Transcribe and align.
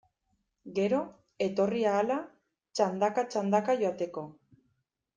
Gero, 0.79 1.01
etorri 1.49 1.85
ahala, 1.91 2.19
txandaka-txandaka 2.81 3.81
jateko. 3.87 4.29